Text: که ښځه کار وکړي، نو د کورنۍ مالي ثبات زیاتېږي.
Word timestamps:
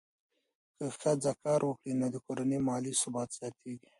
که 0.75 0.85
ښځه 0.99 1.31
کار 1.43 1.61
وکړي، 1.65 1.91
نو 1.99 2.07
د 2.13 2.15
کورنۍ 2.25 2.59
مالي 2.67 2.93
ثبات 3.01 3.29
زیاتېږي. 3.37 3.89